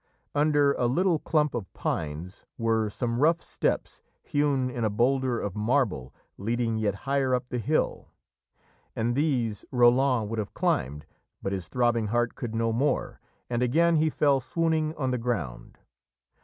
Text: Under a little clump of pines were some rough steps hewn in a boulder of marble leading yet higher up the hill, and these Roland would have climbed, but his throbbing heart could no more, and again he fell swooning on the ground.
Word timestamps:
Under 0.33 0.73
a 0.73 0.87
little 0.87 1.19
clump 1.19 1.53
of 1.53 1.71
pines 1.73 2.43
were 2.57 2.89
some 2.89 3.19
rough 3.19 3.39
steps 3.39 4.01
hewn 4.23 4.71
in 4.71 4.83
a 4.83 4.89
boulder 4.89 5.39
of 5.39 5.55
marble 5.55 6.11
leading 6.39 6.79
yet 6.79 6.95
higher 7.05 7.35
up 7.35 7.49
the 7.49 7.59
hill, 7.59 8.07
and 8.95 9.13
these 9.13 9.63
Roland 9.69 10.27
would 10.31 10.39
have 10.39 10.55
climbed, 10.55 11.05
but 11.39 11.53
his 11.53 11.67
throbbing 11.67 12.07
heart 12.07 12.33
could 12.33 12.55
no 12.55 12.73
more, 12.73 13.19
and 13.47 13.61
again 13.61 13.97
he 13.97 14.09
fell 14.09 14.41
swooning 14.41 14.95
on 14.95 15.11
the 15.11 15.19
ground. 15.19 15.77